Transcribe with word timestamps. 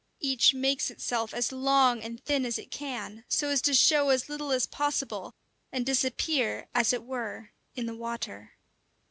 Each 0.19 0.51
makes 0.55 0.89
itself 0.89 1.31
as 1.31 1.51
long 1.51 2.01
and 2.01 2.25
thin 2.25 2.43
as 2.43 2.57
it 2.57 2.71
can, 2.71 3.23
so 3.27 3.49
as 3.49 3.61
to 3.61 3.73
show 3.75 4.09
as 4.09 4.29
little 4.29 4.51
as 4.51 4.65
possible, 4.65 5.35
and 5.71 5.85
disappear, 5.85 6.69
as 6.73 6.91
it 6.91 7.03
were, 7.03 7.51
in 7.75 7.85
the 7.85 7.93
water. 7.95 8.53